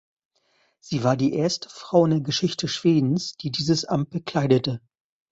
[0.79, 4.81] Sie war die erste Frau in der Geschichte Schwedens, die dieses Amt bekleidete.